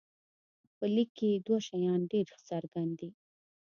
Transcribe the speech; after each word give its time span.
په 0.77 0.85
لیک 0.95 1.09
کې 1.17 1.29
دوه 1.45 1.59
شیان 1.67 2.01
ډېر 2.11 2.27
څرګند 2.47 2.91
دي. 2.99 3.09